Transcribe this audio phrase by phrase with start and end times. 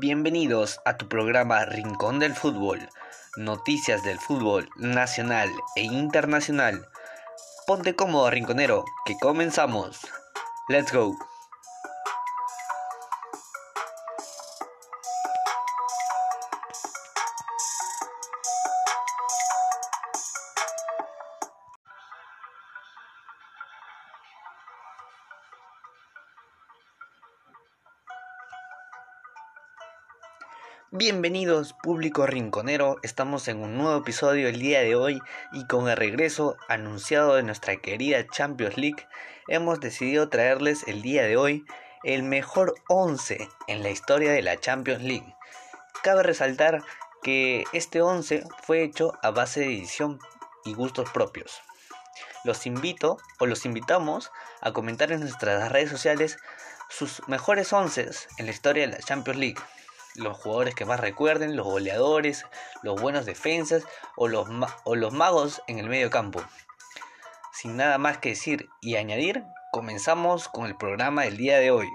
[0.00, 2.88] Bienvenidos a tu programa Rincón del Fútbol,
[3.36, 6.88] noticias del fútbol nacional e internacional.
[7.66, 10.00] Ponte cómodo, rinconero, que comenzamos.
[10.68, 11.18] Let's go.
[30.92, 35.20] Bienvenidos público rinconero, estamos en un nuevo episodio el día de hoy
[35.52, 39.06] y con el regreso anunciado de nuestra querida Champions League
[39.46, 41.64] hemos decidido traerles el día de hoy
[42.02, 45.36] el mejor 11 en la historia de la Champions League.
[46.02, 46.82] Cabe resaltar
[47.22, 50.18] que este 11 fue hecho a base de edición
[50.64, 51.60] y gustos propios.
[52.42, 56.38] Los invito o los invitamos a comentar en nuestras redes sociales
[56.88, 59.62] sus mejores 11 en la historia de la Champions League
[60.14, 62.44] los jugadores que más recuerden, los goleadores,
[62.82, 63.84] los buenos defensas
[64.16, 64.48] o los,
[64.84, 66.42] o los magos en el medio campo.
[67.52, 71.88] Sin nada más que decir y añadir, comenzamos con el programa del día de hoy.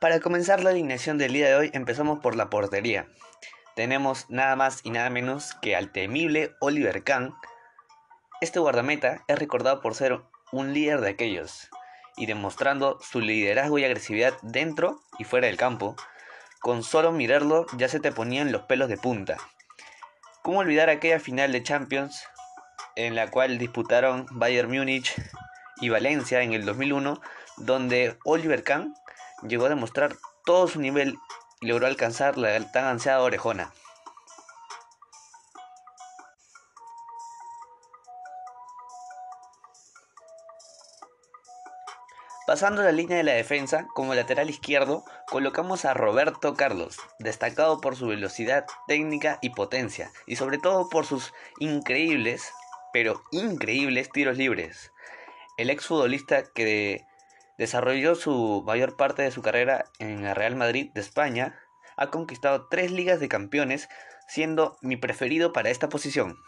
[0.00, 3.08] Para comenzar la alineación del día de hoy empezamos por la portería
[3.78, 7.36] tenemos nada más y nada menos que al temible Oliver Kahn.
[8.40, 11.70] Este guardameta es recordado por ser un líder de aquellos
[12.16, 15.94] y demostrando su liderazgo y agresividad dentro y fuera del campo.
[16.58, 19.36] Con solo mirarlo ya se te ponían los pelos de punta.
[20.42, 22.26] ¿Cómo olvidar aquella final de Champions
[22.96, 25.14] en la cual disputaron Bayern Múnich
[25.80, 27.20] y Valencia en el 2001,
[27.58, 28.92] donde Oliver Kahn
[29.46, 31.16] llegó a demostrar todo su nivel
[31.60, 33.72] logró alcanzar la tan ansiada orejona.
[42.48, 47.94] Pasando la línea de la defensa, como lateral izquierdo, colocamos a Roberto Carlos, destacado por
[47.94, 52.50] su velocidad, técnica y potencia, y sobre todo por sus increíbles,
[52.90, 54.92] pero increíbles tiros libres.
[55.58, 57.04] El exfutbolista que
[57.58, 61.58] Desarrolló su mayor parte de su carrera en el Real Madrid de España.
[61.96, 63.88] Ha conquistado tres ligas de campeones,
[64.28, 66.38] siendo mi preferido para esta posición.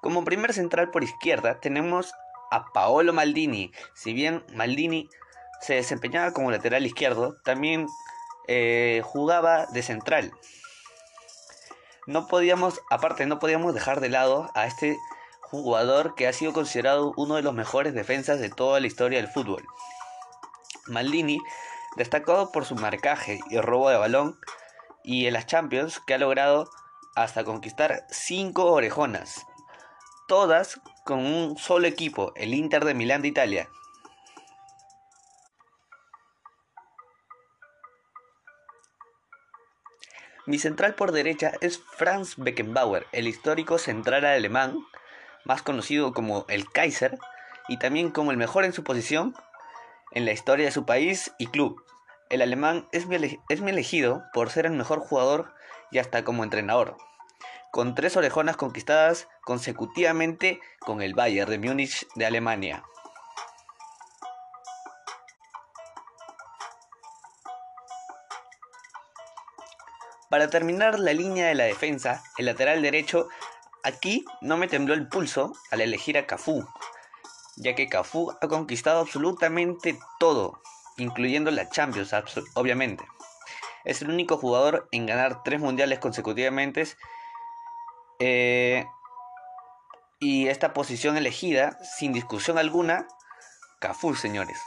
[0.00, 2.14] Como primer central por izquierda tenemos
[2.50, 3.70] a Paolo Maldini.
[3.94, 5.10] Si bien Maldini
[5.60, 7.86] se desempeñaba como lateral izquierdo, también
[8.48, 10.32] eh, jugaba de central
[12.06, 14.98] no podíamos, aparte, no podíamos dejar de lado a este
[15.42, 19.28] jugador que ha sido considerado uno de los mejores defensas de toda la historia del
[19.28, 19.66] fútbol.
[20.86, 21.38] Maldini,
[21.96, 24.38] destacado por su marcaje y robo de balón,
[25.02, 26.70] y en las Champions que ha logrado
[27.14, 29.46] hasta conquistar 5 orejonas,
[30.28, 33.68] todas con un solo equipo, el Inter de Milán de Italia,
[40.50, 44.84] Mi central por derecha es Franz Beckenbauer, el histórico central alemán,
[45.44, 47.20] más conocido como el Kaiser,
[47.68, 49.36] y también como el mejor en su posición
[50.10, 51.80] en la historia de su país y club.
[52.30, 55.54] El alemán es mi, es mi elegido por ser el mejor jugador
[55.92, 56.96] y hasta como entrenador,
[57.70, 62.82] con tres orejonas conquistadas consecutivamente con el Bayern de Múnich de Alemania.
[70.30, 73.28] Para terminar la línea de la defensa, el lateral derecho,
[73.82, 76.64] aquí no me tembló el pulso al elegir a Cafú,
[77.56, 80.62] ya que Cafú ha conquistado absolutamente todo,
[80.98, 82.14] incluyendo la Champions,
[82.54, 83.04] obviamente.
[83.84, 86.86] Es el único jugador en ganar tres mundiales consecutivamente.
[88.20, 88.86] Eh,
[90.20, 93.08] y esta posición elegida, sin discusión alguna,
[93.80, 94.60] Cafú, señores.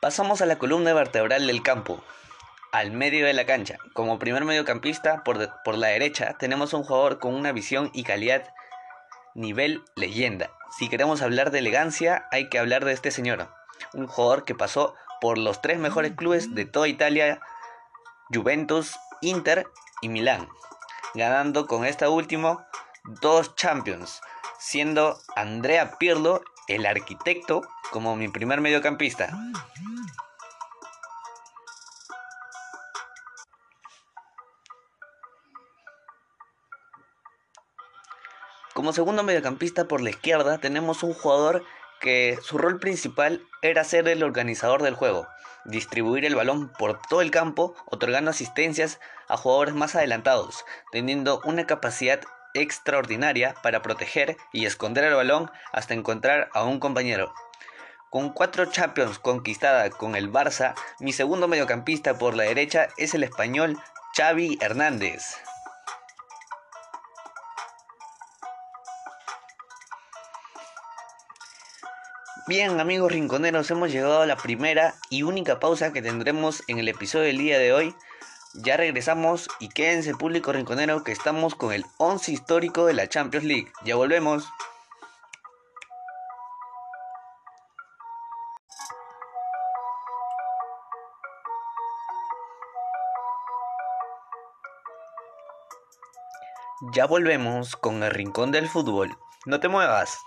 [0.00, 2.02] Pasamos a la columna vertebral del campo,
[2.72, 3.76] al medio de la cancha.
[3.92, 8.48] Como primer mediocampista, por, por la derecha, tenemos un jugador con una visión y calidad
[9.34, 10.52] nivel leyenda.
[10.78, 13.52] Si queremos hablar de elegancia, hay que hablar de este señor.
[13.92, 17.38] Un jugador que pasó por los tres mejores clubes de toda Italia
[18.32, 19.66] Juventus, Inter
[20.00, 20.48] y Milán,
[21.12, 22.66] ganando con esta última
[23.20, 24.22] dos Champions,
[24.58, 29.36] siendo Andrea Pirlo el arquitecto como mi primer mediocampista.
[38.72, 41.64] Como segundo mediocampista por la izquierda tenemos un jugador
[42.00, 45.28] que su rol principal era ser el organizador del juego,
[45.64, 51.66] distribuir el balón por todo el campo, otorgando asistencias a jugadores más adelantados, teniendo una
[51.66, 52.20] capacidad
[52.54, 57.32] extraordinaria para proteger y esconder el balón hasta encontrar a un compañero.
[58.10, 63.22] Con cuatro Champions conquistada con el Barça, mi segundo mediocampista por la derecha es el
[63.22, 63.78] español
[64.16, 65.22] Xavi Hernández.
[72.50, 76.88] Bien amigos rinconeros, hemos llegado a la primera y única pausa que tendremos en el
[76.88, 77.94] episodio del día de hoy.
[78.54, 83.46] Ya regresamos y quédense público rinconero que estamos con el 11 histórico de la Champions
[83.46, 83.72] League.
[83.84, 84.48] Ya volvemos.
[96.92, 99.16] Ya volvemos con el rincón del fútbol.
[99.46, 100.18] No te muevas.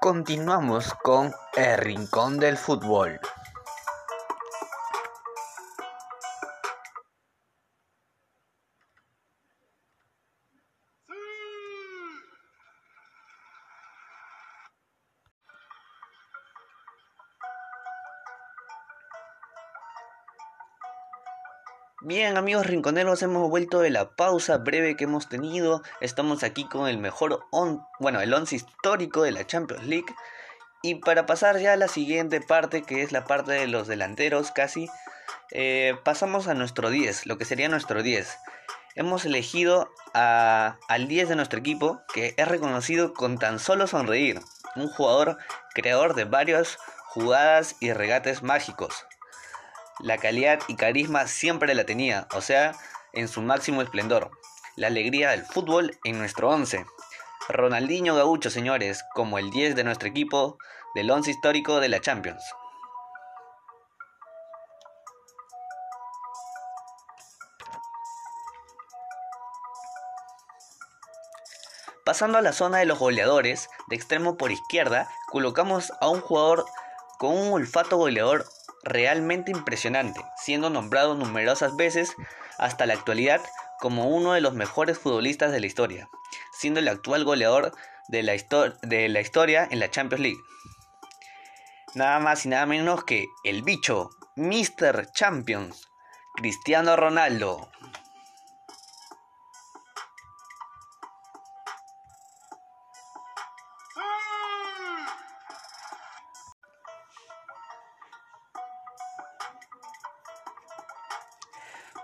[0.00, 3.18] Continuamos con el rincón del fútbol.
[22.00, 25.82] Bien amigos rinconeros, hemos vuelto de la pausa breve que hemos tenido.
[26.00, 30.14] Estamos aquí con el mejor, on, bueno, el once histórico de la Champions League.
[30.80, 34.52] Y para pasar ya a la siguiente parte, que es la parte de los delanteros
[34.52, 34.88] casi,
[35.50, 38.38] eh, pasamos a nuestro 10, lo que sería nuestro 10.
[38.94, 44.40] Hemos elegido al 10 de nuestro equipo, que es reconocido con tan solo sonreír.
[44.76, 45.36] Un jugador
[45.74, 46.78] creador de varias
[47.08, 49.04] jugadas y regates mágicos
[50.00, 52.72] la calidad y carisma siempre la tenía, o sea,
[53.12, 54.30] en su máximo esplendor.
[54.76, 56.86] La alegría del fútbol en nuestro 11.
[57.48, 60.58] Ronaldinho Gaucho, señores, como el 10 de nuestro equipo
[60.94, 62.44] del 11 histórico de la Champions.
[72.04, 76.64] Pasando a la zona de los goleadores, de extremo por izquierda, colocamos a un jugador
[77.18, 78.46] con un olfato goleador
[78.88, 82.14] realmente impresionante, siendo nombrado numerosas veces
[82.58, 83.40] hasta la actualidad
[83.78, 86.08] como uno de los mejores futbolistas de la historia,
[86.52, 87.72] siendo el actual goleador
[88.08, 90.40] de la, historia en la Champions League.
[91.94, 95.10] Nada más y nada menos que el bicho, Mr.
[95.12, 95.88] Champions,
[96.36, 97.70] Cristiano Ronaldo.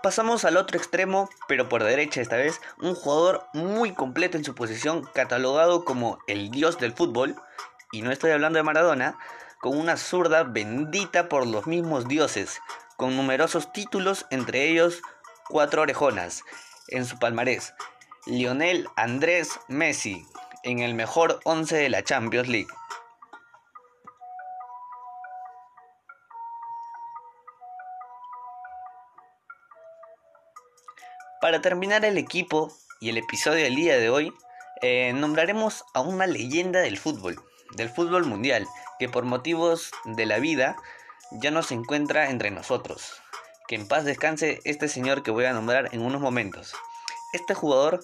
[0.05, 4.53] Pasamos al otro extremo, pero por derecha esta vez, un jugador muy completo en su
[4.53, 7.35] posición, catalogado como el dios del fútbol,
[7.91, 9.17] y no estoy hablando de Maradona,
[9.59, 12.61] con una zurda bendita por los mismos dioses,
[12.97, 15.01] con numerosos títulos, entre ellos
[15.49, 16.43] cuatro orejonas,
[16.89, 17.73] en su palmarés.
[18.27, 20.23] Lionel Andrés Messi,
[20.61, 22.69] en el mejor 11 de la Champions League.
[31.45, 34.33] Para terminar el equipo y el episodio del día de hoy,
[34.81, 37.39] eh, nombraremos a una leyenda del fútbol,
[37.75, 38.65] del fútbol mundial,
[38.97, 40.75] que por motivos de la vida
[41.29, 43.21] ya no se encuentra entre nosotros.
[43.67, 46.73] Que en paz descanse este señor que voy a nombrar en unos momentos.
[47.31, 48.03] Este jugador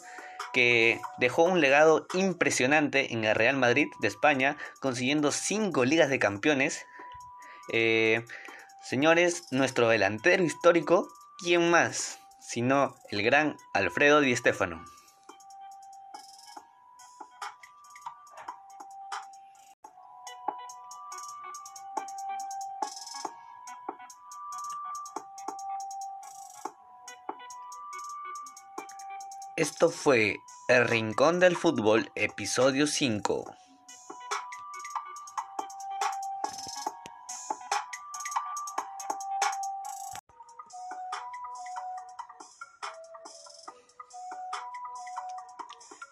[0.54, 6.20] que dejó un legado impresionante en el Real Madrid de España, consiguiendo 5 ligas de
[6.20, 6.86] campeones.
[7.74, 8.24] Eh,
[8.84, 12.21] señores, nuestro delantero histórico, ¿quién más?
[12.52, 14.84] Sino el gran Alfredo Di Stéfano.
[29.56, 30.36] Esto fue
[30.68, 33.61] El Rincón del Fútbol, episodio 5.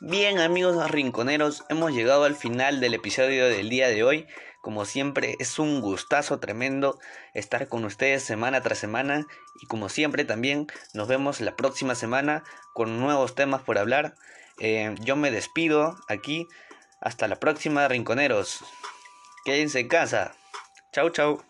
[0.02, 4.28] Bien amigos rinconeros, hemos llegado al final del episodio del día de hoy.
[4.62, 6.98] Como siempre es un gustazo tremendo
[7.34, 9.26] estar con ustedes semana tras semana
[9.62, 14.16] y como siempre también nos vemos la próxima semana con nuevos temas por hablar.
[14.60, 16.48] Eh, yo me despido aquí.
[17.02, 18.64] Hasta la próxima rinconeros.
[19.44, 20.32] Quédense en casa.
[20.94, 21.44] Chau chau.